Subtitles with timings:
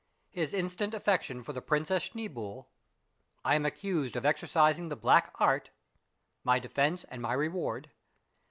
[0.31, 2.67] —HIS INSTANT AFFECTION FOR PRINCESS SCHNEEBOULE.—
[3.45, 5.69] I AM ACCUSED OF EXERCISING THE BLACK ART.—
[6.43, 7.91] MY DEFENCE AND MY REWARD.